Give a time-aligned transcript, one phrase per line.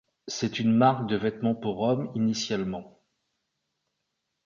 [0.27, 2.97] C'est une marque de vêtements pour hommes, initialement.